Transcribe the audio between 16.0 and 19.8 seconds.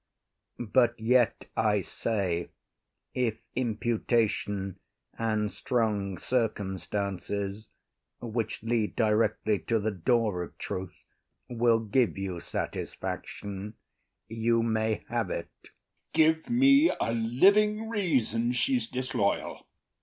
Give me a living reason she’s disloyal.